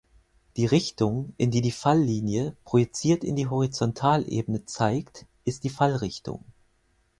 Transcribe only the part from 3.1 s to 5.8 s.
in die Horizontalebene, zeigt, ist die